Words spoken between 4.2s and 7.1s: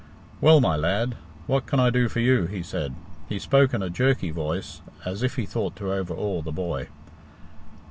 voice, as if he thought to overawe the boy.